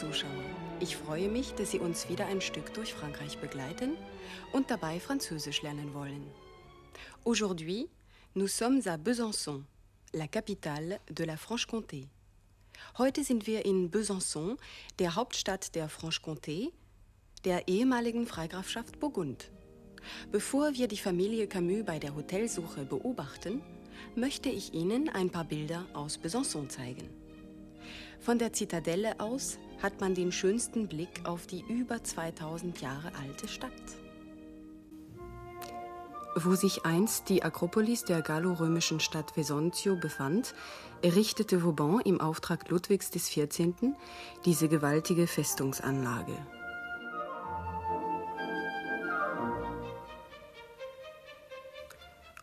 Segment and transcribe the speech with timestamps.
[0.00, 0.30] Zuschauer,
[0.80, 3.98] ich freue mich, dass Sie uns wieder ein Stück durch Frankreich begleiten
[4.50, 6.26] und dabei Französisch lernen wollen.
[7.24, 7.86] Aujourd'hui,
[8.34, 9.62] nous sommes à Besançon,
[10.14, 12.06] la capitale de la Franche-Comté.
[12.96, 14.56] Heute sind wir in Besançon,
[14.98, 16.72] der Hauptstadt der Franche-Comté,
[17.44, 19.50] der ehemaligen Freigrafschaft Burgund.
[20.32, 23.60] Bevor wir die Familie Camus bei der Hotelsuche beobachten,
[24.16, 27.19] möchte ich Ihnen ein paar Bilder aus Besançon zeigen.
[28.20, 33.48] Von der Zitadelle aus hat man den schönsten Blick auf die über 2000 Jahre alte
[33.48, 33.72] Stadt.
[36.36, 40.54] Wo sich einst die Akropolis der gallorömischen Stadt Vesontio befand,
[41.02, 43.74] errichtete Vauban im Auftrag Ludwigs XIV.
[44.44, 46.36] diese gewaltige Festungsanlage.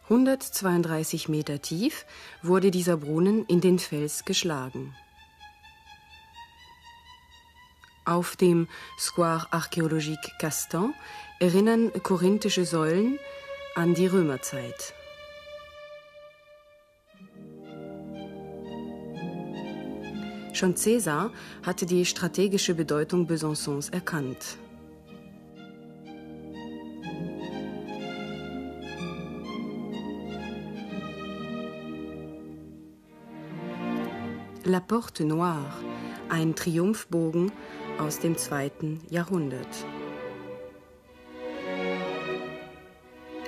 [0.09, 2.05] 132 Meter tief
[2.41, 4.95] wurde dieser Brunnen in den Fels geschlagen.
[8.07, 10.93] Auf dem Square Archéologique Castan
[11.41, 13.19] erinnern korinthische Säulen
[13.75, 14.93] an die Römerzeit.
[20.53, 21.31] Schon Caesar
[21.63, 24.57] hatte die strategische Bedeutung Besançons erkannt.
[34.63, 35.73] La Porte Noire,
[36.29, 37.51] ein Triumphbogen
[37.99, 39.67] aus dem zweiten Jahrhundert.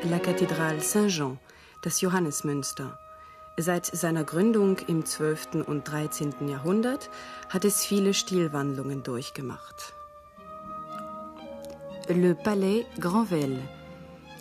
[0.04, 1.38] La Cathédrale Saint-Jean,
[1.82, 2.98] das Johannesmünster.
[3.58, 5.66] Seit seiner Gründung im 12.
[5.68, 6.48] und 13.
[6.48, 7.10] Jahrhundert
[7.50, 9.94] hat es viele Stilwandlungen durchgemacht.
[12.08, 13.60] Le Palais Granvelle,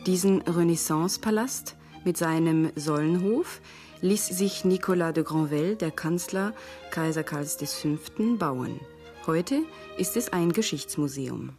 [0.06, 3.60] diesen Renaissance-Palast mit seinem Säulenhof,
[4.00, 6.54] ließ sich Nicolas de Granvelle, der Kanzler
[6.90, 7.98] Kaiser Karls V.,
[8.36, 8.80] bauen.
[9.28, 9.62] Heute
[9.98, 11.50] ist es ein Geschichtsmuseum.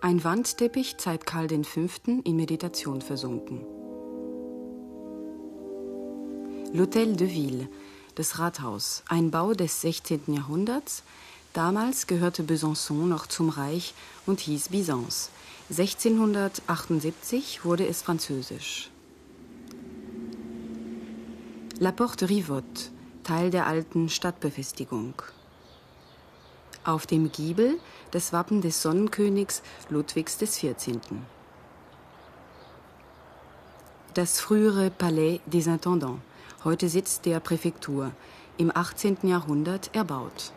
[0.00, 1.80] Ein Wandteppich zeigt Karl V.
[2.24, 3.60] in Meditation versunken.
[6.72, 7.68] L'Hôtel de Ville,
[8.14, 10.22] das Rathaus, ein Bau des 16.
[10.28, 11.02] Jahrhunderts.
[11.52, 13.92] Damals gehörte Besançon noch zum Reich
[14.24, 15.28] und hieß Byzance.
[15.68, 18.90] 1678 wurde es französisch.
[21.78, 22.95] La Porte Rivotte,
[23.26, 25.14] Teil der alten Stadtbefestigung.
[26.84, 27.80] Auf dem Giebel
[28.12, 31.00] das Wappen des Sonnenkönigs Ludwigs XIV.
[34.14, 36.20] Das frühere Palais des Intendants,
[36.62, 38.12] heute Sitz der Präfektur,
[38.58, 39.16] im 18.
[39.24, 40.52] Jahrhundert erbaut.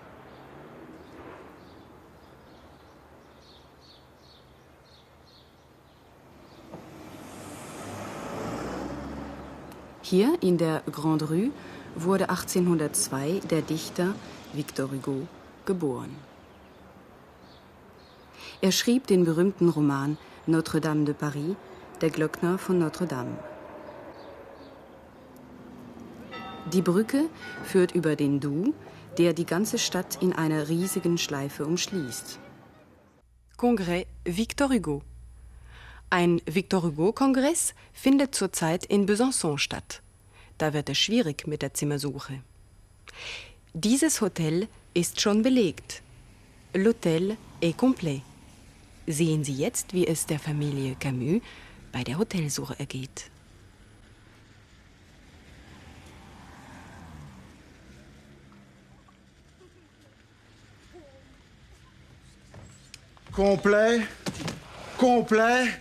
[10.03, 11.51] Hier in der Grande Rue
[11.95, 14.15] wurde 1802 der Dichter
[14.53, 15.27] Victor Hugo
[15.65, 16.15] geboren.
[18.61, 21.55] Er schrieb den berühmten Roman Notre-Dame de Paris,
[22.01, 23.37] der Glöckner von Notre-Dame.
[26.73, 27.29] Die Brücke
[27.63, 28.73] führt über den Doubs,
[29.17, 32.39] der die ganze Stadt in einer riesigen Schleife umschließt.
[33.57, 35.01] Congrès Victor Hugo
[36.11, 40.01] ein Victor Hugo-Kongress findet zurzeit in Besançon statt.
[40.59, 42.43] Da wird es schwierig mit der Zimmersuche.
[43.73, 46.03] Dieses Hotel ist schon belegt.
[46.73, 48.21] L'Hôtel est complet.
[49.07, 51.41] Sehen Sie jetzt, wie es der Familie Camus
[51.91, 53.31] bei der Hotelsuche ergeht.
[63.31, 64.01] Complet,
[64.97, 65.79] complet,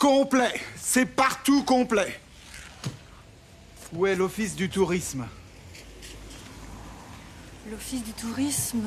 [0.00, 0.58] Complet.
[0.76, 2.19] C'est partout complet.
[3.92, 5.26] Où est l'office du tourisme?
[7.68, 8.86] L'office du tourisme.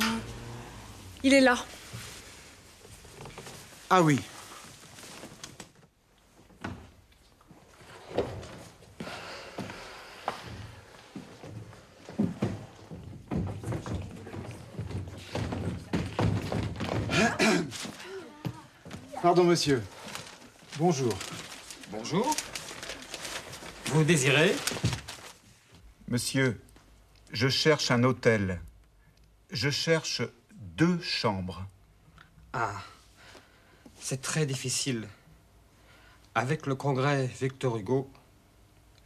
[1.24, 1.58] Il est là.
[3.90, 4.18] Ah oui.
[19.22, 19.84] Pardon, monsieur.
[20.78, 21.12] Bonjour.
[21.92, 22.34] Bonjour.
[23.88, 24.56] Vous désirez?
[26.14, 26.62] Monsieur,
[27.32, 28.62] je cherche un hôtel.
[29.50, 30.22] Je cherche
[30.52, 31.66] deux chambres.
[32.54, 32.84] Ah,
[34.00, 35.08] c'est très difficile.
[36.36, 38.12] Avec le congrès Victor Hugo,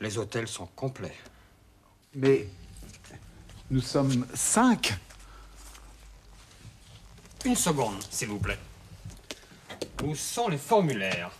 [0.01, 1.15] les hôtels sont complets.
[2.13, 2.49] Mais
[3.71, 4.93] nous sommes cinq.
[7.45, 8.59] Une seconde, s'il vous plaît.
[10.03, 11.31] Où sont les formulaires?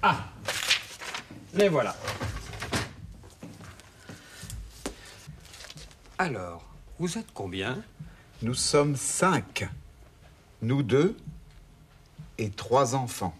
[0.00, 0.30] Ah
[1.52, 1.94] Les voilà.
[6.18, 6.64] Alors,
[6.98, 7.84] vous êtes combien?
[8.40, 9.68] Nous sommes cinq.
[10.62, 11.14] Nous deux
[12.38, 13.36] et trois enfants.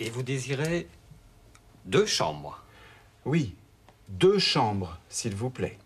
[0.00, 0.88] Et vous désirez
[1.84, 2.62] deux chambres?
[3.26, 3.54] Oui,
[4.08, 5.78] deux chambres, s'il vous plaît.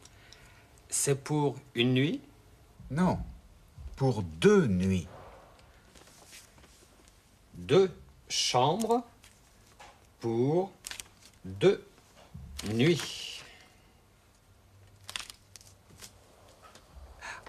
[0.88, 2.20] C'est pour une nuit?
[2.93, 3.19] Non,
[3.97, 5.08] pour deux nuits.
[7.55, 7.91] Deux
[8.29, 9.05] chambres
[10.20, 10.70] pour
[11.44, 11.85] deux
[12.73, 13.30] nuits.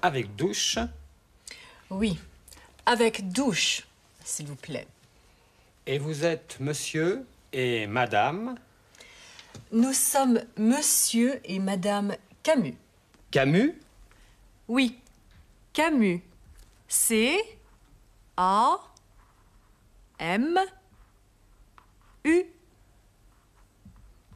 [0.01, 0.79] Avec douche
[1.89, 2.17] Oui,
[2.85, 3.85] avec douche,
[4.23, 4.87] s'il vous plaît.
[5.85, 8.55] Et vous êtes monsieur et madame
[9.71, 12.75] Nous sommes monsieur et madame Camus.
[13.29, 13.75] Camus
[14.67, 14.97] Oui,
[15.73, 16.21] Camus.
[16.87, 17.37] C
[18.37, 18.77] A
[20.19, 20.59] M
[22.25, 22.43] U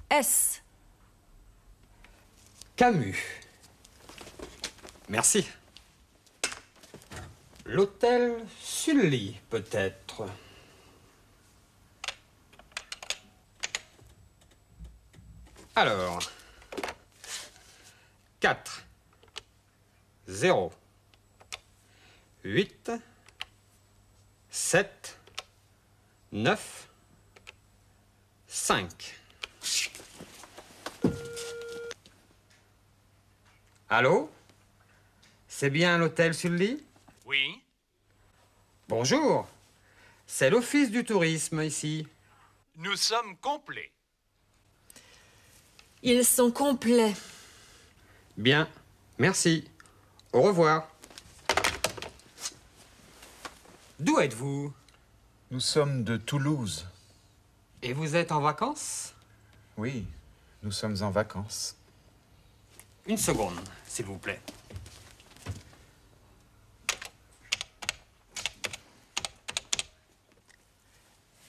[0.10, 0.62] S.
[2.76, 3.45] Camus.
[5.10, 5.48] Merci.
[7.66, 10.26] L'hôtel Sully, peut-être.
[15.76, 16.32] Alors.
[18.40, 18.86] 4.
[20.28, 20.74] 0.
[22.44, 22.92] 8.
[24.50, 25.20] 7.
[26.32, 26.88] 9.
[28.48, 29.20] 5.
[33.90, 34.32] Allô?
[35.58, 36.84] C'est bien l'hôtel Sully?
[37.26, 37.64] Oui,
[38.90, 39.48] Bonjour.
[40.28, 42.06] C'est l'office du tourisme ici.
[42.76, 43.94] nous sommes complets.
[46.04, 47.14] Ils sont complets.
[48.36, 48.68] Bien.
[49.18, 49.64] Merci.
[50.34, 50.90] Au revoir.
[53.98, 54.74] D'où êtes-vous?
[55.52, 56.86] Nous sommes de Toulouse.
[57.82, 59.14] Et vous êtes en vacances?
[59.78, 60.06] Oui,
[60.64, 61.78] nous sommes en vacances.
[63.08, 64.42] Une seconde, s'il vous plaît.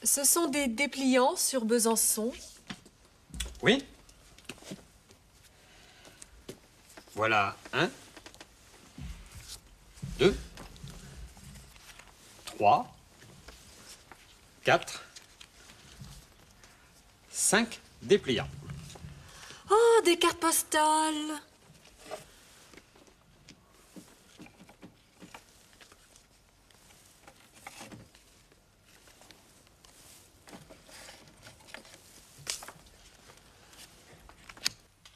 [0.06, 2.32] Ce sont des dépliants sur Besançon.
[3.60, 3.84] Oui
[7.16, 7.90] Voilà un,
[10.18, 10.36] deux,
[12.44, 12.94] trois,
[14.62, 15.02] quatre,
[17.28, 18.48] cinq dépliants.
[19.68, 21.40] Oh, des cartes postales.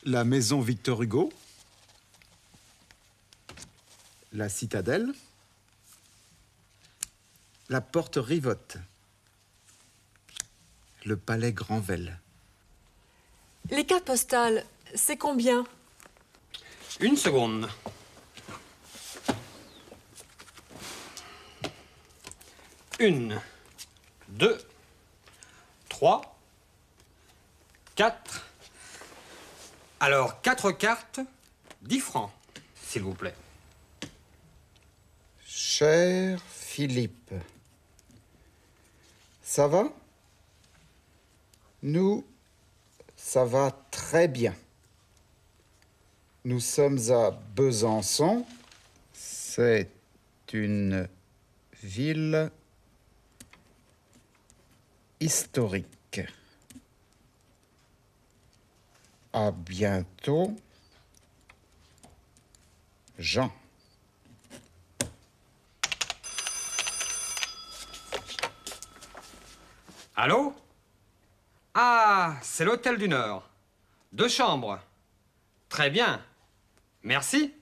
[0.05, 1.31] La maison Victor Hugo.
[4.32, 5.12] La citadelle.
[7.69, 8.79] La porte Rivotte.
[11.05, 12.19] Le palais Granvelle.
[13.71, 14.64] Les cartes postales,
[14.95, 15.64] c'est combien?
[17.00, 17.69] Une seconde.
[22.99, 23.38] Une,
[24.28, 24.59] deux,
[25.90, 26.38] trois,
[27.97, 28.30] quatre.
[30.02, 31.21] Alors, quatre cartes,
[31.83, 32.30] dix francs,
[32.75, 33.35] s'il vous plaît.
[35.45, 37.35] Cher Philippe,
[39.42, 39.92] ça va?
[41.83, 42.26] Nous,
[43.14, 44.54] ça va très bien.
[46.47, 48.47] Nous sommes à Besançon.
[49.12, 49.90] C'est
[50.54, 51.09] une
[51.83, 52.50] ville
[55.21, 56.23] historique.
[59.33, 60.57] À bientôt.
[63.19, 63.53] Jean.
[70.17, 70.55] Allô?
[71.75, 73.49] Ah, c'est l'hôtel du Nord.
[74.13, 74.81] Deux chambres.
[75.69, 76.23] Très bien.
[77.05, 77.55] Merci.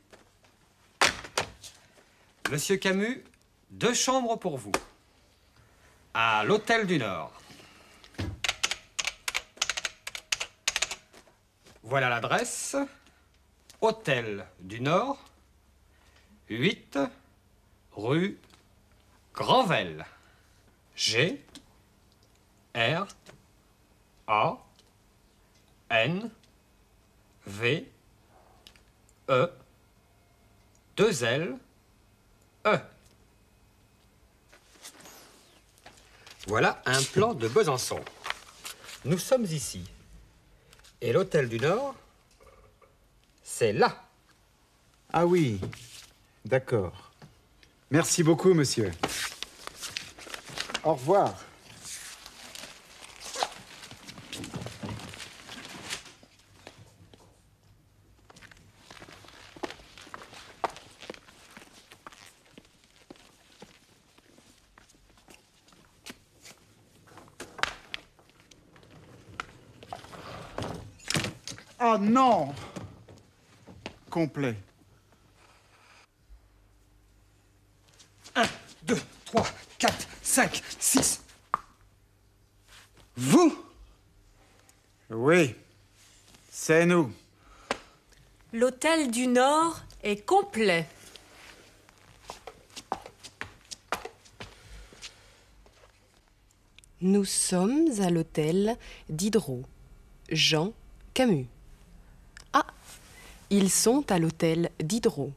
[2.51, 3.23] Monsieur Camus,
[3.71, 4.73] deux chambres pour vous.
[6.15, 7.38] À l'hôtel du Nord.
[11.88, 12.76] Voilà l'adresse.
[13.80, 15.18] Hôtel du Nord,
[16.50, 16.99] 8
[17.92, 18.38] rue
[19.33, 20.04] Granvelle.
[20.95, 21.42] G
[22.75, 23.07] R
[24.26, 24.59] A
[25.88, 26.30] N
[27.47, 27.90] V
[29.30, 29.49] E
[30.97, 31.57] 2 L
[32.66, 32.78] E.
[36.49, 38.04] Voilà un plan de Besançon.
[39.07, 39.88] Nous sommes ici.
[41.00, 41.95] Et l'hôtel du Nord,
[43.43, 44.05] c'est là.
[45.12, 45.61] Ah oui,
[46.45, 47.12] d'accord.
[47.90, 48.90] Merci beaucoup, monsieur.
[50.85, 51.35] Au revoir.
[71.81, 72.55] Ah non
[74.11, 74.57] Complet.
[78.35, 78.43] 1,
[78.85, 78.97] 2,
[79.27, 79.47] 3,
[79.79, 81.23] 4, 5, 6.
[83.17, 83.65] Vous?
[85.11, 85.55] Oui,
[86.50, 87.12] c'est nous.
[88.53, 90.87] L'hôtel du Nord est complet.
[97.00, 98.77] Nous sommes à l'hôtel
[99.09, 99.65] Diderot.
[100.31, 100.73] Jean
[101.15, 101.47] Camus.
[103.50, 105.33] Ils sont à l'hôtel Diderot.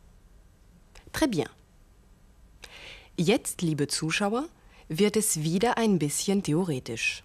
[1.13, 1.47] Très bien.
[3.17, 4.47] Jetzt, liebe Zuschauer,
[4.89, 7.23] wird es wieder ein bisschen theoretisch.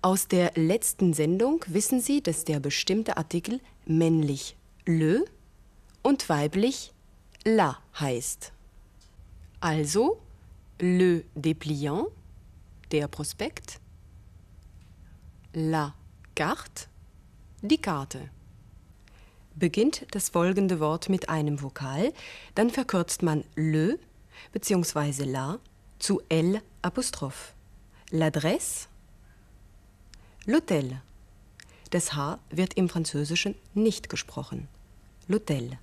[0.00, 5.24] Aus der letzten Sendung wissen Sie, dass der bestimmte Artikel männlich le
[6.02, 6.92] und weiblich
[7.44, 8.52] la heißt.
[9.60, 10.18] Also
[10.80, 12.06] le dépliant,
[12.90, 13.78] der Prospekt,
[15.52, 15.94] la
[16.34, 16.86] carte,
[17.60, 18.30] die Karte.
[19.54, 22.12] Beginnt das folgende Wort mit einem Vokal,
[22.54, 23.98] dann verkürzt man le
[24.52, 25.24] bzw.
[25.24, 25.58] la
[25.98, 27.54] zu L apostroph.
[28.10, 28.88] L'adresse,
[30.46, 30.96] l'hôtel.
[31.90, 34.68] Das H wird im Französischen nicht gesprochen.
[35.28, 35.76] L'hôtel.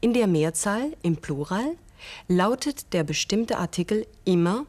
[0.00, 1.76] In der Mehrzahl, im Plural,
[2.28, 4.66] lautet der bestimmte Artikel immer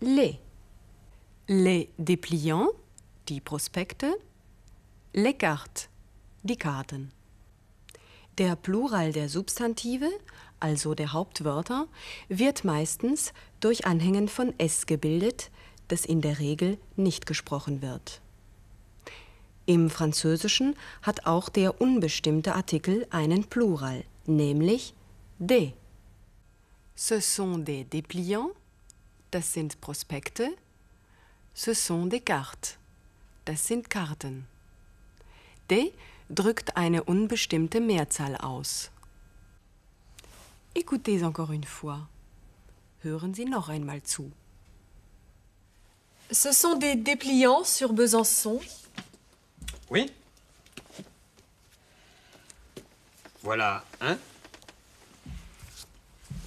[0.00, 0.36] les.
[1.46, 2.72] Les dépliants,
[3.28, 4.18] die Prospekte,
[5.12, 5.88] les cartes,
[6.42, 7.12] die Karten.
[8.38, 10.10] Der Plural der Substantive,
[10.60, 11.88] also der Hauptwörter,
[12.28, 15.50] wird meistens durch Anhängen von s gebildet,
[15.88, 18.20] das in der Regel nicht gesprochen wird.
[19.64, 24.94] Im Französischen hat auch der unbestimmte Artikel einen Plural, nämlich
[25.38, 25.72] des.
[26.94, 28.54] Ce sont des dépliants,
[29.30, 30.50] das sind Prospekte.
[31.54, 32.76] Ce sont des cartes,
[33.46, 34.46] das sind Karten.
[35.68, 35.90] Des
[36.28, 38.90] drückt eine unbestimmte Mehrzahl aus.
[40.74, 42.08] Écoutez encore une fois.
[43.02, 44.32] Hören Sie noch einmal zu.
[46.30, 48.60] Ce sont des dépliants sur Besançon.
[49.90, 50.10] Oui.
[53.42, 54.18] Voilà un,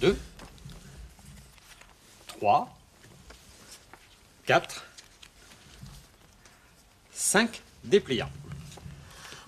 [0.02, 0.18] deux,
[2.26, 2.76] trois,
[4.44, 4.84] quatre,
[7.10, 8.30] cinq dépliants.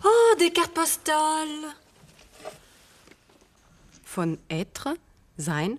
[0.04, 1.74] Oh, des cartes postales.
[4.04, 4.94] Von être,
[5.36, 5.78] sein,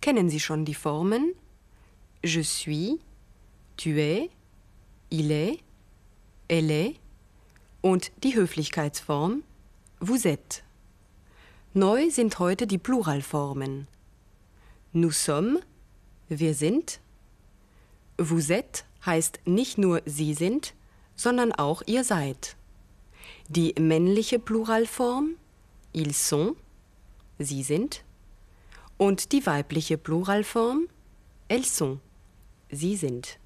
[0.00, 1.34] kennen Sie schon die Formen
[2.22, 2.98] je suis,
[3.76, 4.28] tu es,
[5.10, 5.60] il est,
[6.48, 6.96] elle est
[7.82, 9.42] und die Höflichkeitsform
[10.00, 10.62] vous êtes.
[11.74, 13.88] Neu sind heute die Pluralformen.
[14.92, 15.58] Nous sommes,
[16.28, 17.00] wir sind.
[18.16, 20.74] Vous êtes heißt nicht nur Sie sind,
[21.16, 22.56] sondern auch ihr seid.
[23.48, 25.36] Die männliche Pluralform
[25.94, 26.54] ils sont,
[27.38, 28.04] sie sind.
[28.98, 30.88] Und die weibliche Pluralform
[31.48, 31.98] elles sont,
[32.70, 33.38] sie sind.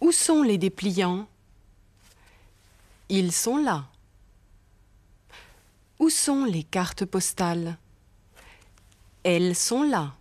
[0.00, 1.26] Où sont les dépliants
[3.10, 3.88] Ils sont là.
[5.98, 7.76] Où sont les cartes postales
[9.22, 10.16] Elles sont là.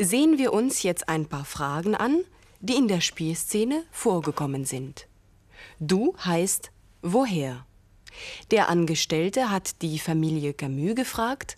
[0.00, 2.24] Sehen wir uns jetzt ein paar Fragen an,
[2.60, 5.06] die in der Spielszene vorgekommen sind.
[5.78, 6.70] Du heißt
[7.02, 7.66] woher?
[8.50, 11.56] Der Angestellte hat die Familie Camus gefragt,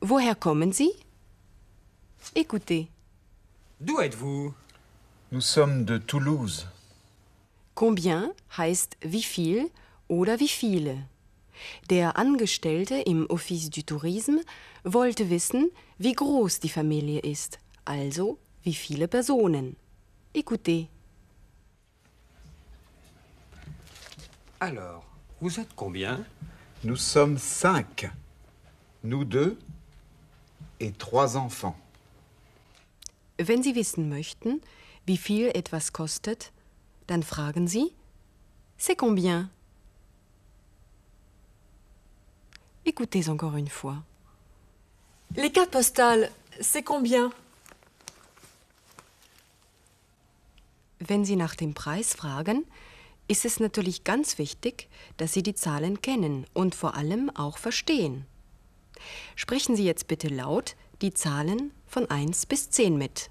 [0.00, 0.90] woher kommen Sie?
[2.34, 2.88] Écoutez.
[3.80, 4.54] D'où êtes-vous
[5.30, 6.66] Nous sommes de Toulouse.
[7.74, 9.70] Combien heißt wie viel
[10.08, 11.06] oder wie viele.
[11.90, 14.40] Der Angestellte im Office du Tourisme
[14.84, 19.76] wollte wissen, wie groß die Familie ist, also wie viele Personen.
[20.34, 20.88] Écoutez.
[24.60, 25.04] Alors,
[25.40, 26.24] vous êtes combien?
[26.84, 28.10] Nous sommes cinq.
[29.04, 29.58] Nous deux
[30.80, 31.76] et trois enfants.
[33.38, 34.60] Wenn Sie wissen möchten,
[35.06, 36.52] wie viel etwas kostet,
[37.06, 37.92] dann fragen Sie,
[38.76, 39.48] c'est combien?
[42.84, 44.02] Écoutez encore une fois.
[45.36, 46.30] Les cartes postales,
[46.60, 47.30] c'est combien?
[50.98, 52.64] Wenn Sie nach dem Preis fragen,
[53.28, 58.26] ist es natürlich ganz wichtig, dass Sie die Zahlen kennen und vor allem auch verstehen.
[59.36, 63.30] Sprechen Sie jetzt bitte laut die Zahlen von 1 bis 10 mit.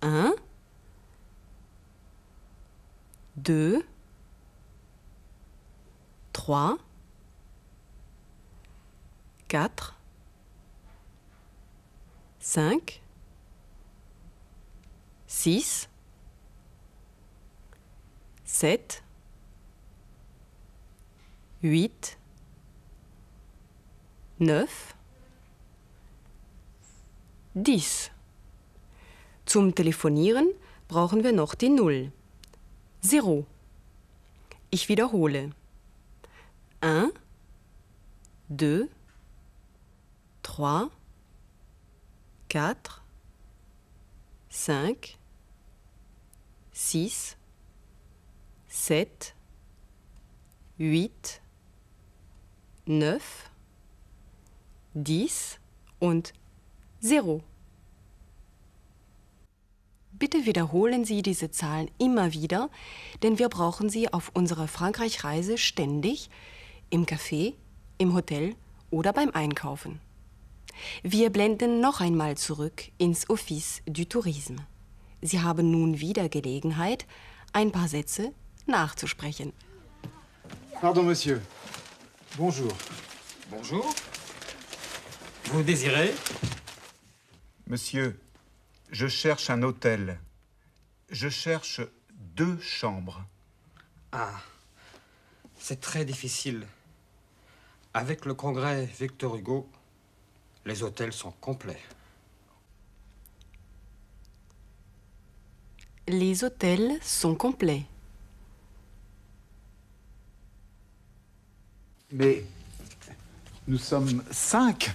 [0.00, 0.34] 1
[3.44, 3.82] 2
[6.32, 6.76] 3
[9.48, 9.70] 4
[12.40, 13.00] 5
[15.26, 15.89] 6
[18.50, 19.02] sept,
[21.62, 22.16] huit,
[24.38, 24.94] neuf,
[27.54, 28.10] dix.
[29.46, 30.48] Zum Telefonieren
[30.88, 32.12] brauchen wir noch die Null.
[33.00, 33.46] Zero.
[34.70, 35.50] Ich wiederhole.
[36.82, 37.12] Un,
[38.48, 38.88] deux,
[40.42, 40.90] trois,
[42.48, 43.00] quatre,
[44.50, 45.16] cinq,
[46.72, 47.36] six,
[48.70, 49.34] sept,
[50.78, 51.42] huit,
[52.86, 53.50] neuf,
[54.94, 55.58] dix
[55.98, 56.32] und
[57.00, 57.42] zero.
[60.12, 62.70] Bitte wiederholen Sie diese Zahlen immer wieder,
[63.22, 66.30] denn wir brauchen sie auf unserer Frankreich-Reise ständig
[66.90, 67.54] im Café,
[67.98, 68.54] im Hotel
[68.90, 70.00] oder beim Einkaufen.
[71.02, 74.66] Wir blenden noch einmal zurück ins Office du Tourisme.
[75.22, 77.06] Sie haben nun wieder Gelegenheit,
[77.52, 78.32] ein paar Sätze
[78.70, 79.52] nachzusprechen.
[80.80, 81.42] Pardon, monsieur.
[82.36, 82.72] Bonjour.
[83.50, 83.94] Bonjour.
[85.46, 86.14] Vous désirez?
[87.66, 88.18] Monsieur,
[88.90, 90.18] je cherche un hôtel.
[91.10, 91.80] Je cherche
[92.36, 93.24] deux chambres.
[94.12, 94.40] Ah,
[95.58, 96.66] c'est très difficile.
[97.92, 99.68] Avec le congrès Victor Hugo,
[100.64, 101.82] les hôtels sont complets.
[106.06, 107.84] Les hôtels sont complets.
[112.12, 112.44] Mais
[113.66, 114.90] nous sommes cinq.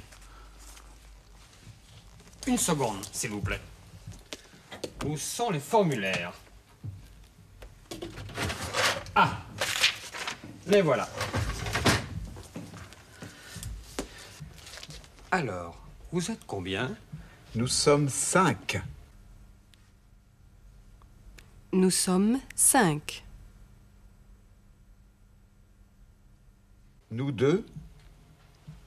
[2.48, 3.62] Une seconde, s'il vous plaît.
[5.06, 6.34] Où sont les formulaires?
[9.16, 9.38] Ah
[10.68, 11.08] Les voilà.
[15.32, 15.78] Alors,
[16.12, 16.96] vous êtes combien?
[17.56, 18.82] Nous sommes cinq.
[21.72, 23.25] Nous sommes cinq.
[27.16, 27.66] Nous deux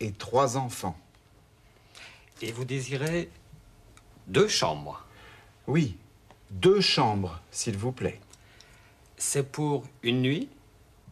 [0.00, 0.98] et trois enfants.
[2.42, 3.30] Et vous désirez
[4.26, 5.02] deux chambres?
[5.66, 5.96] Oui,
[6.50, 8.20] deux chambres, s'il vous plaît.
[9.16, 10.50] C'est pour une nuit?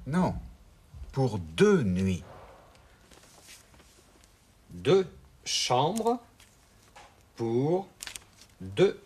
[0.07, 0.35] Non,
[1.13, 2.23] pour deux nuits.
[4.69, 5.11] Deux
[5.47, 6.21] chambres
[7.37, 7.89] pour
[8.61, 9.03] deux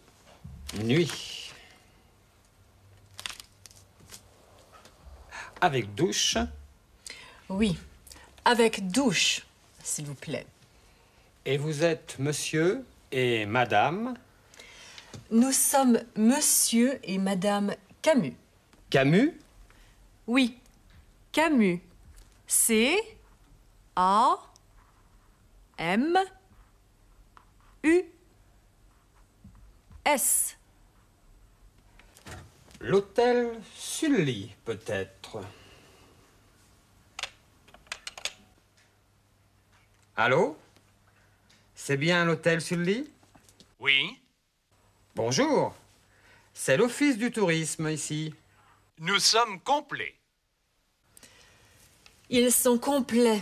[0.83, 1.53] nuits.
[5.61, 6.38] Avec douche?
[7.49, 7.79] Oui,
[8.50, 9.46] avec douche,
[9.84, 10.46] s'il vous plaît.
[11.44, 14.14] Et vous êtes monsieur et madame
[15.30, 18.34] Nous sommes monsieur et madame Camus.
[18.90, 19.32] Camus
[20.26, 20.58] Oui,
[21.30, 21.80] Camus.
[22.48, 22.96] C
[23.94, 24.36] A
[25.78, 26.18] M
[27.84, 28.02] U
[30.04, 30.56] S.
[32.80, 35.38] L'hôtel Sully, peut-être.
[40.20, 40.54] Allô?
[41.74, 43.11] C'est bien l'hôtel Sully?
[43.78, 44.20] Oui,
[45.14, 45.74] Bonjour.
[46.52, 48.35] C'est l'office du tourisme ici.
[48.98, 50.14] nous sommes complets.
[52.28, 53.40] Ils sont complets.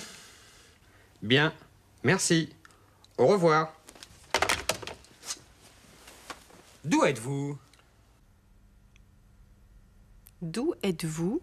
[1.20, 1.52] Bien.
[2.04, 2.48] Merci.
[3.16, 3.72] Au revoir.
[6.84, 7.58] D'où êtes-vous?
[10.42, 11.42] D'où êtes-vous?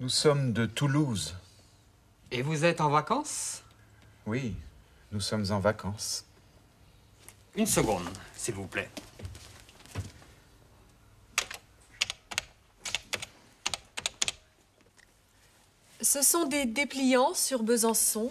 [0.00, 1.36] Nous sommes de Toulouse.
[2.32, 3.62] Et vous êtes en vacances?
[4.24, 4.54] Oui,
[5.10, 6.24] nous sommes en vacances.
[7.56, 8.90] Une seconde, s'il vous plaît.
[16.00, 18.30] Ce sont des dépliants sur Besançon.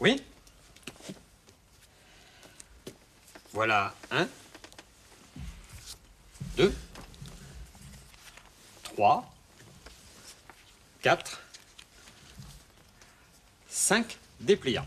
[0.00, 0.22] Oui
[3.52, 4.28] Voilà un,
[6.56, 6.72] deux,
[8.84, 9.28] trois,
[11.02, 11.42] quatre,
[13.70, 14.86] cinq dépliants.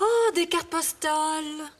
[0.00, 1.70] Oh, des cartes postales.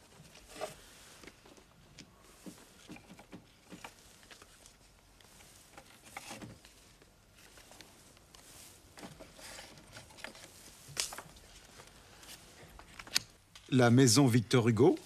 [13.70, 14.98] La maison Victor Hugo.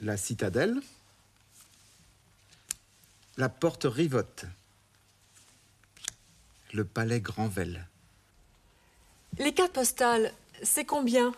[0.00, 0.80] La citadelle.
[3.36, 4.46] La porte Rivotte
[6.74, 7.86] le palais Granvelle.
[9.38, 10.32] Les cartes postales,
[10.62, 11.32] c'est combien?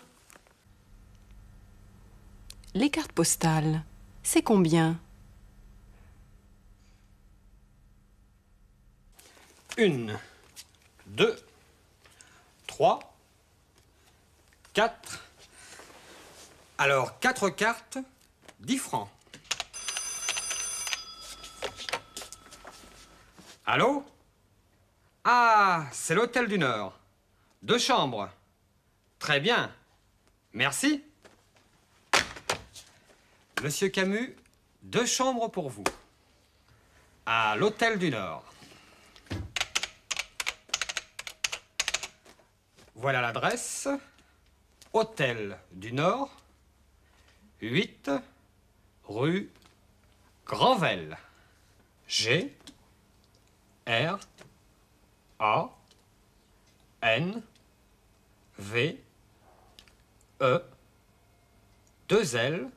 [2.73, 3.85] Les cartes postales,
[4.23, 4.99] c'est combien?
[9.77, 10.19] Une,
[11.07, 11.39] deux,
[12.67, 13.15] trois,
[14.73, 15.23] quatre.
[16.79, 17.99] Alors, quatre cartes,
[18.61, 19.11] dix francs.
[23.67, 24.05] Allô?
[25.29, 26.97] Ah, c'est l'hôtel du Nord.
[27.61, 28.31] Deux chambres.
[29.19, 29.75] Très bien.
[30.53, 31.03] Merci.
[33.61, 34.37] Monsieur Camus,
[34.83, 35.83] deux chambres pour vous.
[37.27, 38.45] À l'hôtel du Nord.
[42.95, 43.89] Voilà l'adresse.
[44.93, 46.31] Hôtel du Nord,
[47.63, 48.13] 8
[49.09, 49.51] rue
[50.45, 51.19] Granvelle.
[52.07, 52.57] G
[53.89, 54.21] R
[55.39, 55.69] A
[57.03, 57.43] N
[58.59, 58.99] V
[60.41, 60.61] E
[62.09, 62.71] 2 L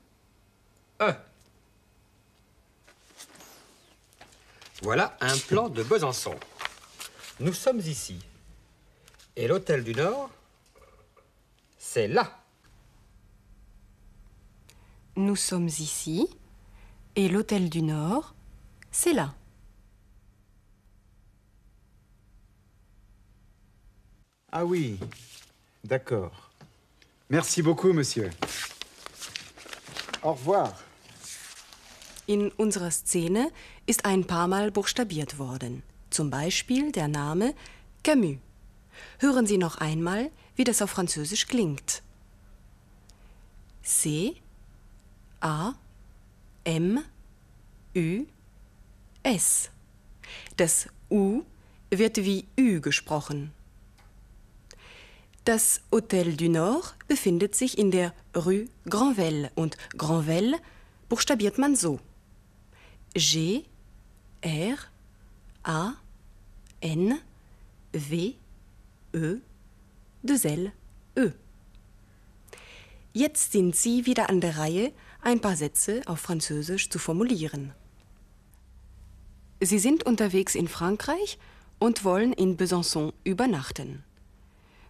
[1.02, 1.14] E.
[4.82, 6.36] Voilà un plan de Besançon.
[7.40, 8.20] Nous sommes ici.
[9.36, 10.30] Et l'hôtel du Nord,
[11.78, 12.40] c'est là.
[15.16, 16.30] Nous sommes ici
[17.16, 18.34] et l'hôtel du Nord,
[18.92, 19.34] c'est là.
[24.52, 24.98] Ah oui,
[25.84, 26.50] d'accord.
[27.30, 28.32] Merci beaucoup, monsieur.
[30.24, 30.74] Au revoir.
[32.28, 33.52] In unserer Szene
[33.86, 35.84] ist ein paar Mal buchstabiert worden.
[36.10, 37.54] Zum Beispiel der Name
[38.04, 38.38] Camus.
[39.20, 42.02] Hören Sie noch einmal, wie das auf Französisch klingt.
[43.84, 44.36] C
[45.42, 45.74] A
[46.64, 47.04] M
[47.96, 48.26] Ü
[49.24, 49.70] S.
[50.58, 51.44] Das U
[51.90, 53.54] wird wie Ü gesprochen.
[55.50, 60.60] Das Hôtel du Nord befindet sich in der Rue Granvelle und Granvelle
[61.10, 62.00] buchstabiert man so.
[63.16, 63.64] G
[64.42, 64.78] R
[65.64, 65.94] A
[66.82, 67.18] N
[67.92, 69.38] V E
[70.24, 70.72] 2 L
[71.18, 71.32] Ö.
[73.14, 74.92] Jetzt sind Sie wieder an der Reihe,
[75.24, 77.74] ein paar Sätze auf Französisch zu formulieren.
[79.62, 81.40] Sie sind unterwegs in Frankreich
[81.80, 84.04] und wollen in Besançon übernachten.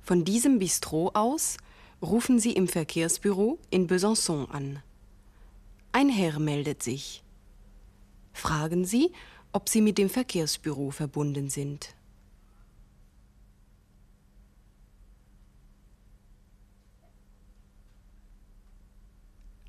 [0.10, 1.58] Von diesem Bistro aus
[2.02, 4.82] rufen Sie im Verkehrsbüro in Besançon an.
[5.92, 7.22] Ein Herr meldet sich.
[8.34, 9.12] Fragen Sie,
[9.52, 11.94] ob Sie mit dem Verkehrsbüro verbunden sind.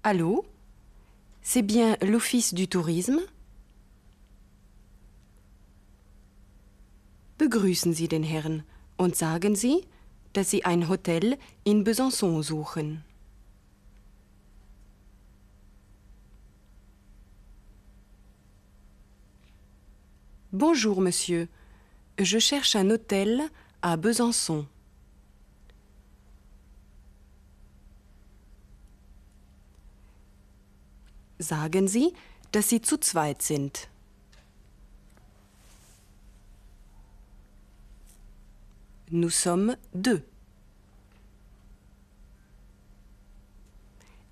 [0.03, 0.46] Allô
[1.42, 3.20] C'est bien l'Office du Tourisme
[7.37, 8.62] Begrüßen Sie den Herrn
[8.96, 9.85] und sagen Sie,
[10.33, 13.03] dass Sie ein Hotel in Besançon suchen.
[20.53, 21.49] Bonjour, monsieur.
[22.19, 23.40] Je cherche un hôtel
[23.83, 24.66] à Besançon.
[31.38, 32.12] Sagen Sie,
[32.53, 33.88] dass Sie zu zweit sind.
[39.12, 40.23] Nous sommes deux.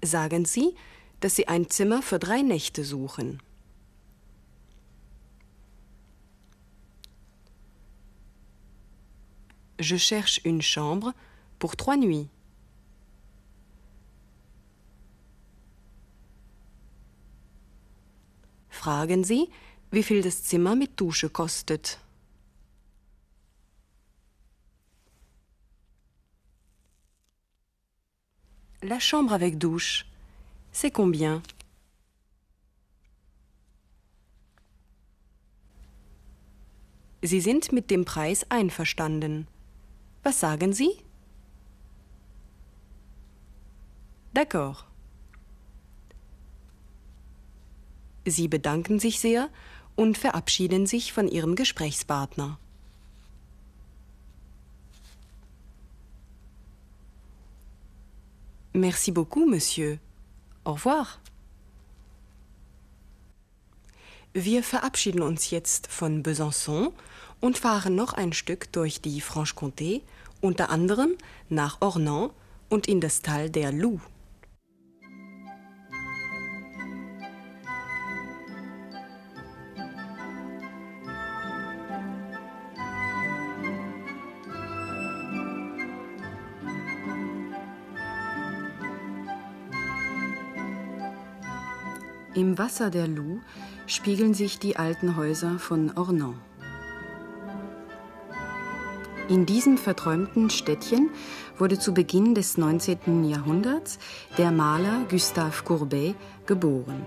[0.05, 0.75] Sagen Sie,
[1.21, 3.41] dass Sie ein Zimmer für drei Nächte suchen.
[9.81, 11.13] Je cherche une chambre
[11.59, 12.29] pour trois nuits.
[18.71, 19.49] Fragen Sie,
[19.91, 21.99] wie viel das Zimmer mit Dusche kostet.
[28.83, 30.07] La chambre avec douche,
[30.71, 31.43] c'est combien
[37.21, 39.49] Sie sind mit dem Preis einverstanden.
[40.23, 40.91] Was sagen Sie
[44.33, 44.85] D'accord.
[48.25, 49.51] Sie bedanken sich sehr
[49.97, 52.61] und verabschieden sich von Ihrem Gesprächspartner.
[58.79, 59.99] Merci beaucoup, Monsieur.
[60.65, 61.19] Au revoir.
[64.33, 66.93] Wir verabschieden uns jetzt von Besançon
[67.41, 70.03] und fahren noch ein Stück durch die Franche-Comté,
[70.41, 71.17] unter anderem
[71.49, 72.31] nach Ornans
[72.69, 74.01] und in das Tal der Loup.
[92.35, 93.41] Im Wasser der Loup
[93.87, 96.37] spiegeln sich die alten Häuser von Ornans.
[99.29, 101.11] In diesem verträumten Städtchen
[101.59, 103.25] wurde zu Beginn des 19.
[103.25, 103.99] Jahrhunderts
[104.37, 106.15] der Maler Gustave Courbet
[106.47, 107.07] geboren.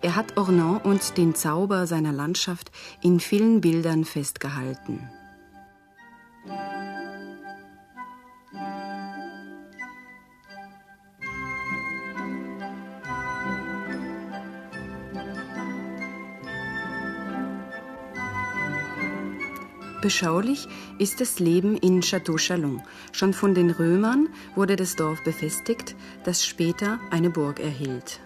[0.00, 2.70] Er hat Ornans und den Zauber seiner Landschaft
[3.02, 5.08] in vielen Bildern festgehalten.
[20.08, 20.66] Beschaulich
[20.98, 22.80] ist das Leben in Château Chalon.
[23.12, 25.94] Schon von den Römern wurde das Dorf befestigt,
[26.24, 28.18] das später eine Burg erhielt.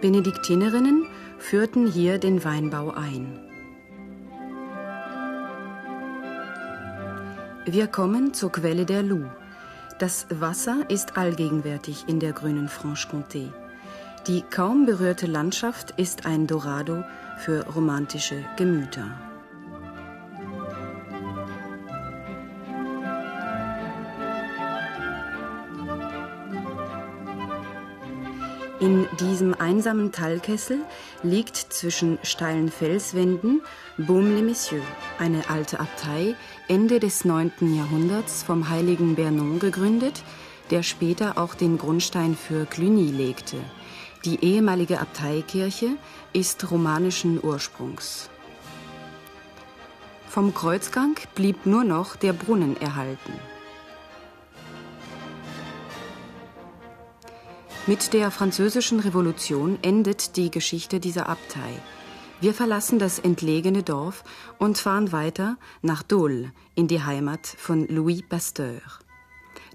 [0.00, 1.06] Benediktinerinnen
[1.38, 3.40] führten hier den Weinbau ein.
[7.66, 9.28] Wir kommen zur Quelle der Loup.
[9.98, 13.52] Das Wasser ist allgegenwärtig in der grünen Franche-Comté.
[14.26, 17.04] Die kaum berührte Landschaft ist ein Dorado
[17.38, 19.08] für romantische Gemüter.
[28.80, 30.80] In diesem einsamen Talkessel
[31.22, 33.62] liegt zwischen steilen Felswänden
[33.96, 34.82] Baume-les-Messieurs,
[35.20, 36.34] eine alte Abtei,
[36.66, 37.52] Ende des 9.
[37.76, 40.24] Jahrhunderts vom heiligen Bernon gegründet,
[40.70, 43.58] der später auch den Grundstein für Cluny legte–
[44.26, 45.96] die ehemalige Abteikirche
[46.32, 48.28] ist romanischen Ursprungs.
[50.28, 53.32] Vom Kreuzgang blieb nur noch der Brunnen erhalten.
[57.86, 61.70] Mit der Französischen Revolution endet die Geschichte dieser Abtei.
[62.40, 64.24] Wir verlassen das entlegene Dorf
[64.58, 68.82] und fahren weiter nach Dole in die Heimat von Louis Pasteur.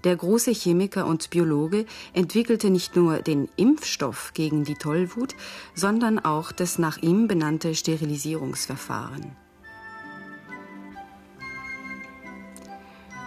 [0.04, 5.36] Der große Chemiker und Biologe entwickelte nicht nur den Impfstoff gegen die Tollwut,
[5.74, 9.36] sondern auch das nach ihm benannte Sterilisierungsverfahren.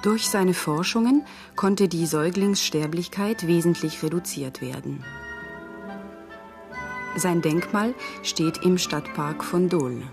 [0.01, 5.03] Durch seine Forschungen konnte die Säuglingssterblichkeit wesentlich reduziert werden.
[7.15, 10.03] Sein Denkmal steht im Stadtpark von Dole.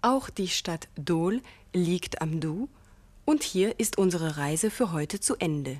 [0.00, 2.68] Auch die Stadt Dole liegt am Doubs
[3.24, 5.78] und hier ist unsere Reise für heute zu Ende.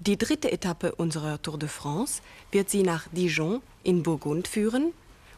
[0.00, 4.92] Die dritte Etappe unserer Tour de France wird Sie nach Dijon in Burgund führen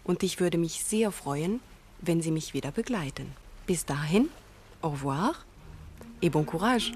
[0.05, 1.61] und ich würde mich sehr freuen,
[2.01, 3.33] wenn Sie mich wieder begleiten.
[3.67, 4.29] Bis dahin,
[4.83, 5.35] au revoir
[6.21, 6.93] et bon courage.